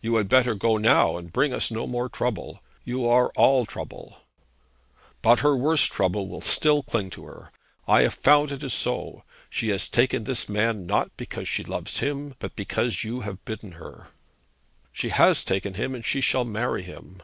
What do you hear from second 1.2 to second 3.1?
bring us no more trouble. You